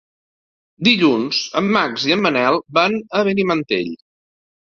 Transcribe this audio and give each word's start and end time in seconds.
Dilluns 0.87 1.41
en 1.61 1.67
Max 1.75 2.07
i 2.11 2.15
en 2.17 2.25
Manel 2.27 2.59
van 2.79 2.97
a 3.19 3.21
Benimantell. 3.29 3.93